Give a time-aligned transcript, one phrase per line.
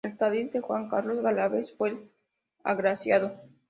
[0.03, 2.11] El Cádiz de Juan Carlos Gálvez fue el
[2.63, 3.35] agraciado.